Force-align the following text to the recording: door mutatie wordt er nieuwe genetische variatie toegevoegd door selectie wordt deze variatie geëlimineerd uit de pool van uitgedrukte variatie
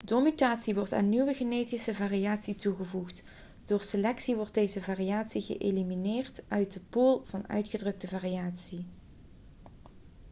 door 0.05 0.21
mutatie 0.21 0.73
wordt 0.75 0.91
er 0.91 1.03
nieuwe 1.03 1.33
genetische 1.33 1.93
variatie 1.95 2.55
toegevoegd 2.55 3.23
door 3.65 3.81
selectie 3.83 4.35
wordt 4.35 4.53
deze 4.53 4.81
variatie 4.81 5.41
geëlimineerd 5.41 6.41
uit 6.47 6.73
de 6.73 6.79
pool 6.79 7.21
van 7.25 7.47
uitgedrukte 7.49 8.07
variatie 8.07 8.85